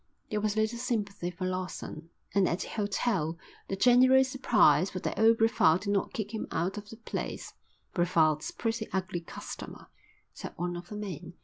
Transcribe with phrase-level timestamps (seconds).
[0.31, 5.19] There was little sympathy for Lawson, and at the hotel the general surprise was that
[5.19, 7.53] old Brevald did not kick him out of the place.
[7.93, 9.89] "Brevald's a pretty ugly customer,"
[10.33, 11.35] said one of the men.